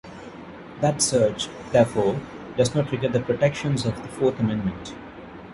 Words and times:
That 0.79 0.99
search, 0.99 1.47
therefore, 1.71 2.19
does 2.57 2.73
not 2.73 2.87
trigger 2.89 3.09
the 3.09 3.19
protections 3.19 3.85
of 3.85 4.01
the 4.01 4.07
Fourth 4.07 4.39
Amendment. 4.39 4.95